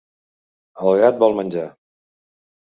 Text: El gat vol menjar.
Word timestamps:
El 0.85 0.97
gat 1.03 1.21
vol 1.25 1.39
menjar. 1.43 1.69